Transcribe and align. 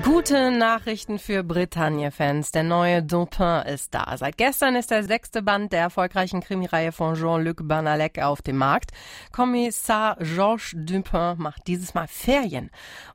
Gute 0.00 0.50
Nachrichten 0.50 1.18
für 1.18 1.44
Bretagne-Fans. 1.44 2.50
Der 2.52 2.62
neue 2.62 3.02
Dupin 3.02 3.62
ist 3.66 3.92
da. 3.92 4.16
Seit 4.16 4.38
gestern 4.38 4.74
ist 4.74 4.90
der 4.90 5.04
sechste 5.04 5.42
Band 5.42 5.72
der 5.72 5.80
erfolgreichen 5.80 6.40
Krimireihe 6.40 6.92
von 6.92 7.14
Jean-Luc 7.14 7.68
Banalek 7.68 8.18
auf 8.22 8.40
dem 8.40 8.56
Markt. 8.56 8.92
Kommissar 9.32 10.16
Georges 10.16 10.74
Dupin 10.74 11.34
macht 11.36 11.66
dieses 11.66 11.92
Mal 11.92 12.08
Ferien. 12.08 12.70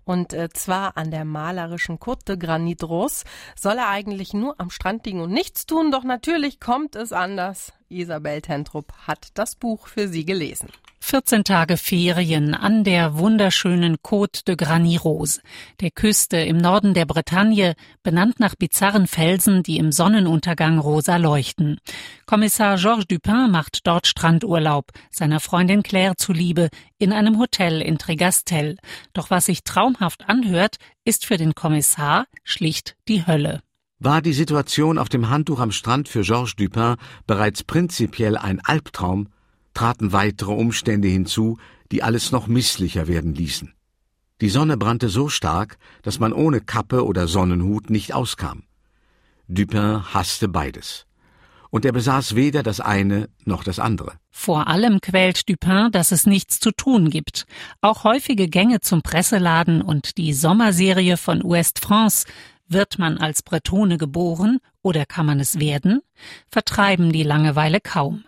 Und 0.06 0.34
äh, 0.34 0.50
zwar 0.50 0.96
an 0.98 1.10
der 1.10 1.26
malerischen 1.26 1.98
Côte 1.98 2.26
de 2.26 2.38
Granit 2.38 2.84
Rose. 2.84 3.26
Soll 3.60 3.78
er 3.78 3.90
eigentlich 3.90 4.34
nur 4.34 4.60
am 4.60 4.70
Strand 4.70 5.06
liegen 5.08 5.22
und 5.22 5.32
nichts 5.32 5.66
tun, 5.66 5.92
doch 5.92 6.04
natürlich 6.04 6.60
kommt 6.60 6.96
es 6.96 7.12
anders. 7.12 7.74
Isabel 7.90 8.42
Tentrup 8.42 8.94
hat 9.08 9.30
das 9.34 9.56
Buch 9.56 9.88
für 9.88 10.08
Sie 10.08 10.26
gelesen. 10.26 10.70
14 11.00 11.46
Tage 11.46 11.78
Ferien 11.78 12.54
an 12.54 12.84
der 12.84 13.18
wunderschönen 13.18 13.96
Côte 13.98 14.44
de 14.44 14.58
Granit-Rose, 14.58 15.42
der 15.80 15.92
Küste 15.92 16.38
im 16.38 16.58
Norden 16.58 16.94
der 16.94 17.06
Bretagne, 17.06 17.76
benannt 18.04 18.42
nach 18.42 18.56
bizarren 18.56 19.08
Felsen, 19.08 19.64
die 19.64 19.78
im 19.78 19.94
Sonnenuntergang 19.94 20.80
rosa 20.80 21.16
leuchten. 21.16 21.80
Kommissar 22.26 22.76
Georges 22.78 23.08
Dupin 23.08 23.50
macht 23.52 23.88
dort 23.88 24.06
Strandurlaub, 24.06 24.92
seiner 25.10 25.40
Freundin 25.40 25.82
Claire 25.82 26.18
zuliebe, 26.18 26.70
in 26.98 27.14
einem 27.14 27.40
Hotel 27.40 27.82
in 27.82 27.98
Trigastel. 27.98 28.78
Doch 29.14 29.30
was 29.30 29.46
sich 29.46 29.64
traumhaft 29.64 30.28
anhört, 30.28 30.76
ist 31.06 31.26
für 31.26 31.38
den 31.38 31.56
Kommissar 31.56 32.26
schlicht 32.44 32.98
die 33.08 33.26
Hölle. 33.26 33.62
War 34.00 34.22
die 34.22 34.34
Situation 34.34 35.00
auf 35.00 35.10
dem 35.10 35.30
Handtuch 35.30 35.60
am 35.60 35.72
Strand 35.72 36.08
für 36.08 36.22
Georges 36.22 36.56
Dupin 36.56 36.98
bereits 37.26 37.64
prinzipiell 37.64 38.38
ein 38.38 38.60
Albtraum, 38.64 39.30
traten 39.74 40.12
weitere 40.12 40.52
Umstände 40.52 41.08
hinzu, 41.08 41.58
die 41.92 42.04
alles 42.04 42.32
noch 42.32 42.46
misslicher 42.46 43.08
werden 43.08 43.34
ließen. 43.34 43.74
Die 44.40 44.50
Sonne 44.50 44.78
brannte 44.78 45.10
so 45.10 45.30
stark, 45.30 45.78
dass 46.04 46.20
man 46.20 46.32
ohne 46.32 46.62
Kappe 46.62 47.06
oder 47.06 47.28
Sonnenhut 47.28 47.90
nicht 47.90 48.14
auskam. 48.14 48.64
Dupin 49.48 50.14
hasste 50.14 50.48
beides. 50.48 51.06
Und 51.72 51.84
er 51.84 51.92
besaß 51.92 52.36
weder 52.36 52.64
das 52.64 52.80
eine 52.80 53.30
noch 53.46 53.64
das 53.64 53.80
andere. 53.80 54.14
Vor 54.30 54.68
allem 54.68 55.02
quält 55.02 55.50
Dupin, 55.50 55.90
dass 55.92 56.12
es 56.12 56.28
nichts 56.28 56.60
zu 56.60 56.72
tun 56.72 57.10
gibt. 57.10 57.46
Auch 57.82 58.04
häufige 58.04 58.48
Gänge 58.48 58.80
zum 58.80 59.02
Presseladen 59.02 59.82
und 59.82 60.18
die 60.18 60.34
Sommerserie 60.34 61.18
von 61.18 61.44
Ouest 61.44 61.80
France 61.80 62.26
wird 62.68 63.00
man 63.00 63.18
als 63.18 63.44
Bretone 63.44 63.98
geboren 63.98 64.60
oder 64.82 65.06
kann 65.06 65.26
man 65.26 65.40
es 65.40 65.60
werden, 65.60 66.02
vertreiben 66.50 67.12
die 67.12 67.24
Langeweile 67.24 67.80
kaum 67.80 68.24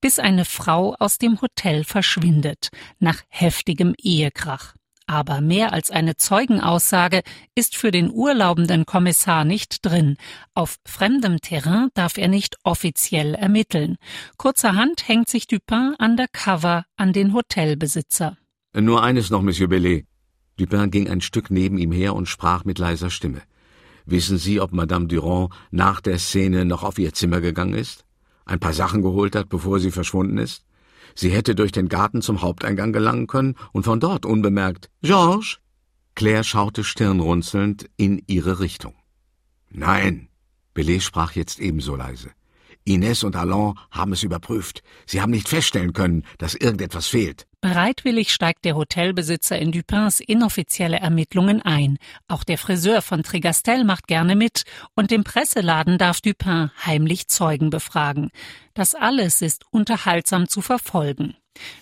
bis 0.00 0.18
eine 0.18 0.44
Frau 0.44 0.94
aus 0.98 1.18
dem 1.18 1.40
Hotel 1.40 1.84
verschwindet, 1.84 2.70
nach 2.98 3.22
heftigem 3.28 3.94
Ehekrach. 3.98 4.74
Aber 5.06 5.40
mehr 5.40 5.72
als 5.72 5.90
eine 5.90 6.16
Zeugenaussage 6.16 7.22
ist 7.54 7.76
für 7.76 7.90
den 7.90 8.10
urlaubenden 8.10 8.84
Kommissar 8.84 9.44
nicht 9.46 9.86
drin. 9.86 10.18
Auf 10.52 10.76
fremdem 10.84 11.40
Terrain 11.40 11.88
darf 11.94 12.18
er 12.18 12.28
nicht 12.28 12.58
offiziell 12.62 13.34
ermitteln. 13.34 13.96
Kurzerhand 14.36 15.08
hängt 15.08 15.30
sich 15.30 15.46
Dupin 15.46 15.94
undercover 15.98 16.84
an 16.96 17.14
den 17.14 17.32
Hotelbesitzer. 17.32 18.36
Nur 18.74 19.02
eines 19.02 19.30
noch, 19.30 19.40
Monsieur 19.40 19.68
Bellet. 19.68 20.06
Dupin 20.58 20.90
ging 20.90 21.08
ein 21.08 21.22
Stück 21.22 21.50
neben 21.50 21.78
ihm 21.78 21.92
her 21.92 22.14
und 22.14 22.26
sprach 22.26 22.64
mit 22.64 22.78
leiser 22.78 23.08
Stimme. 23.08 23.40
Wissen 24.10 24.38
Sie, 24.38 24.60
ob 24.60 24.72
Madame 24.72 25.06
Durand 25.06 25.50
nach 25.70 26.00
der 26.00 26.18
Szene 26.18 26.64
noch 26.64 26.82
auf 26.82 26.98
ihr 26.98 27.12
Zimmer 27.12 27.40
gegangen 27.40 27.74
ist? 27.74 28.04
ein 28.48 28.60
paar 28.60 28.72
Sachen 28.72 29.02
geholt 29.02 29.36
hat, 29.36 29.48
bevor 29.48 29.78
sie 29.78 29.90
verschwunden 29.90 30.38
ist? 30.38 30.64
Sie 31.14 31.30
hätte 31.30 31.54
durch 31.54 31.72
den 31.72 31.88
Garten 31.88 32.22
zum 32.22 32.42
Haupteingang 32.42 32.92
gelangen 32.92 33.26
können 33.26 33.56
und 33.72 33.84
von 33.84 34.00
dort 34.00 34.24
unbemerkt 34.24 34.90
Georges? 35.02 35.58
Claire 36.14 36.44
schaute 36.44 36.82
stirnrunzelnd 36.82 37.88
in 37.96 38.22
ihre 38.26 38.60
Richtung. 38.60 38.94
Nein, 39.70 40.28
Bellet 40.74 41.02
sprach 41.02 41.32
jetzt 41.32 41.60
ebenso 41.60 41.94
leise. 41.94 42.30
Ines 42.88 43.24
und 43.24 43.36
Alain 43.36 43.74
haben 43.90 44.12
es 44.12 44.22
überprüft. 44.22 44.82
Sie 45.06 45.20
haben 45.20 45.30
nicht 45.30 45.48
feststellen 45.48 45.92
können, 45.92 46.24
dass 46.38 46.54
irgendetwas 46.54 47.06
fehlt. 47.06 47.46
Bereitwillig 47.60 48.32
steigt 48.32 48.64
der 48.64 48.76
Hotelbesitzer 48.76 49.58
in 49.58 49.72
Dupins 49.72 50.20
inoffizielle 50.20 50.98
Ermittlungen 50.98 51.60
ein. 51.60 51.98
Auch 52.28 52.44
der 52.44 52.56
Friseur 52.56 53.02
von 53.02 53.24
Trigastel 53.24 53.84
macht 53.84 54.06
gerne 54.06 54.36
mit 54.36 54.62
und 54.94 55.10
im 55.10 55.24
Presseladen 55.24 55.98
darf 55.98 56.20
Dupin 56.20 56.70
heimlich 56.86 57.26
Zeugen 57.28 57.70
befragen. 57.70 58.30
Das 58.74 58.94
alles 58.94 59.42
ist 59.42 59.64
unterhaltsam 59.70 60.48
zu 60.48 60.60
verfolgen. 60.60 61.34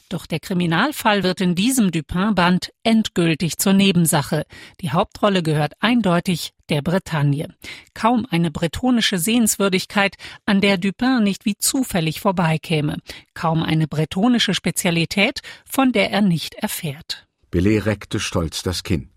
Doch 0.08 0.26
der 0.26 0.40
Kriminalfall 0.40 1.22
wird 1.22 1.40
in 1.40 1.54
diesem 1.54 1.90
Dupin-Band 1.90 2.70
endgültig 2.82 3.58
zur 3.58 3.72
Nebensache. 3.72 4.44
Die 4.80 4.90
Hauptrolle 4.90 5.42
gehört 5.42 5.74
eindeutig 5.80 6.52
der 6.68 6.82
Bretagne. 6.82 7.54
Kaum 7.94 8.26
eine 8.30 8.50
bretonische 8.50 9.18
Sehenswürdigkeit, 9.18 10.16
an 10.44 10.60
der 10.60 10.78
Dupin 10.78 11.22
nicht 11.22 11.44
wie 11.44 11.56
zufällig 11.56 12.20
vorbeikäme. 12.20 12.98
Kaum 13.34 13.62
eine 13.62 13.88
bretonische 13.88 14.54
Spezialität, 14.54 15.40
von 15.64 15.92
der 15.92 16.10
er 16.10 16.22
nicht 16.22 16.54
erfährt. 16.54 17.26
Bellet 17.50 17.86
reckte 17.86 18.20
stolz 18.20 18.62
das 18.62 18.82
Kinn. 18.82 19.10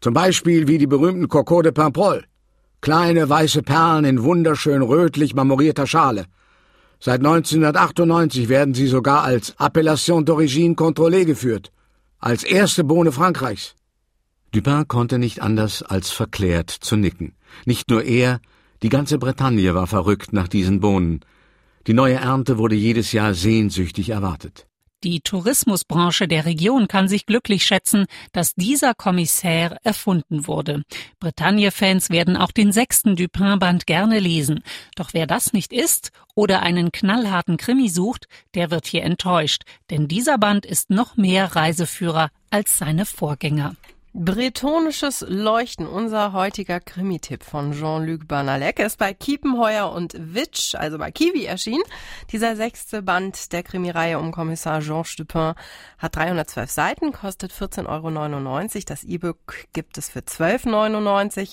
Zum 0.00 0.14
Beispiel 0.14 0.68
wie 0.68 0.78
die 0.78 0.86
berühmten 0.86 1.28
Coco 1.28 1.62
de 1.62 1.72
Paimpol. 1.72 2.24
Kleine 2.80 3.28
weiße 3.28 3.62
Perlen 3.62 4.04
in 4.04 4.22
wunderschön 4.22 4.82
rötlich 4.82 5.34
marmorierter 5.34 5.86
Schale. 5.86 6.26
Seit 7.06 7.20
1998 7.20 8.48
werden 8.48 8.72
sie 8.72 8.86
sogar 8.86 9.24
als 9.24 9.54
Appellation 9.58 10.24
d'origine 10.24 10.74
contrôlée 10.74 11.26
geführt, 11.26 11.70
als 12.18 12.44
erste 12.44 12.82
Bohne 12.82 13.12
Frankreichs. 13.12 13.74
Dupin 14.52 14.88
konnte 14.88 15.18
nicht 15.18 15.42
anders 15.42 15.82
als 15.82 16.10
verklärt 16.10 16.70
zu 16.70 16.96
nicken. 16.96 17.34
Nicht 17.66 17.90
nur 17.90 18.04
er, 18.04 18.40
die 18.82 18.88
ganze 18.88 19.18
Bretagne 19.18 19.74
war 19.74 19.86
verrückt 19.86 20.32
nach 20.32 20.48
diesen 20.48 20.80
Bohnen. 20.80 21.20
Die 21.86 21.92
neue 21.92 22.14
Ernte 22.14 22.56
wurde 22.56 22.74
jedes 22.74 23.12
Jahr 23.12 23.34
sehnsüchtig 23.34 24.08
erwartet. 24.08 24.66
Die 25.04 25.20
Tourismusbranche 25.20 26.26
der 26.26 26.46
Region 26.46 26.88
kann 26.88 27.08
sich 27.08 27.26
glücklich 27.26 27.66
schätzen, 27.66 28.06
dass 28.32 28.54
dieser 28.54 28.94
Kommissär 28.94 29.76
erfunden 29.84 30.46
wurde. 30.46 30.82
Bretagne-Fans 31.20 32.08
werden 32.08 32.38
auch 32.38 32.52
den 32.52 32.72
sechsten 32.72 33.14
Dupin-Band 33.14 33.86
gerne 33.86 34.18
lesen. 34.18 34.64
Doch 34.96 35.10
wer 35.12 35.26
das 35.26 35.52
nicht 35.52 35.74
ist 35.74 36.10
oder 36.34 36.62
einen 36.62 36.90
knallharten 36.90 37.58
Krimi 37.58 37.90
sucht, 37.90 38.28
der 38.54 38.70
wird 38.70 38.86
hier 38.86 39.02
enttäuscht. 39.02 39.64
Denn 39.90 40.08
dieser 40.08 40.38
Band 40.38 40.64
ist 40.64 40.88
noch 40.88 41.18
mehr 41.18 41.54
Reiseführer 41.54 42.30
als 42.48 42.78
seine 42.78 43.04
Vorgänger. 43.04 43.76
Bretonisches 44.16 45.24
Leuchten, 45.26 45.88
unser 45.88 46.32
heutiger 46.32 46.78
Krimi-Tipp 46.78 47.42
von 47.42 47.72
Jean-Luc 47.72 48.28
Bernalek, 48.28 48.78
ist 48.78 48.96
bei 48.96 49.12
Kiepenheuer 49.12 49.90
und 49.90 50.14
Witsch, 50.16 50.76
also 50.76 50.98
bei 50.98 51.10
Kiwi 51.10 51.46
erschienen. 51.46 51.82
Dieser 52.30 52.54
sechste 52.54 53.02
Band 53.02 53.52
der 53.52 53.64
Krimireihe 53.64 54.20
um 54.20 54.30
Kommissar 54.30 54.82
Georges 54.82 55.16
Dupin 55.16 55.54
hat 55.98 56.14
312 56.14 56.70
Seiten, 56.70 57.10
kostet 57.12 57.52
14,99 57.52 57.88
Euro. 57.88 58.84
Das 58.86 59.02
E-Book 59.02 59.36
gibt 59.72 59.98
es 59.98 60.10
für 60.10 60.20
12,99 60.20 61.40
Euro 61.40 61.48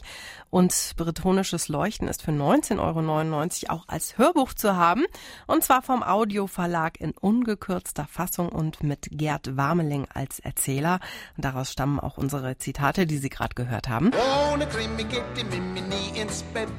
und 0.51 0.93
Bretonisches 0.97 1.67
Leuchten 1.67 2.07
ist 2.07 2.21
für 2.21 2.31
19,99 2.31 3.69
Euro 3.69 3.73
auch 3.73 3.87
als 3.87 4.19
Hörbuch 4.19 4.53
zu 4.53 4.75
haben 4.75 5.05
und 5.47 5.63
zwar 5.63 5.81
vom 5.81 6.03
Audioverlag 6.03 7.01
in 7.01 7.13
ungekürzter 7.19 8.05
Fassung 8.05 8.49
und 8.49 8.83
mit 8.83 9.07
Gerd 9.09 9.57
Warmeling 9.57 10.07
als 10.13 10.39
Erzähler. 10.39 10.99
Und 11.37 11.45
daraus 11.45 11.71
stammen 11.71 11.99
auch 11.99 12.17
unsere 12.17 12.50
Zitate, 12.57 13.05
die 13.05 13.17
Sie 13.17 13.29
gerade 13.29 13.55
gehört 13.55 13.89
haben. 13.89 14.11
Ohne 14.51 14.67
Krimi 14.67 15.03
geht 15.03 15.23
die 15.35 15.43
Mimi 15.43 15.81
nie 15.81 16.19
ins 16.19 16.43
Bett. 16.43 16.69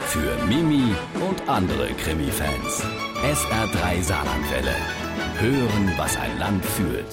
Für 0.00 0.44
Mimi 0.46 0.94
und 1.20 1.48
andere 1.48 1.88
Krimi-Fans. 1.94 2.82
SR3 3.22 4.02
Saarlandwelle. 4.02 4.74
Hören, 5.38 5.92
was 5.96 6.16
ein 6.16 6.38
Land 6.38 6.64
fühlt. 6.64 7.06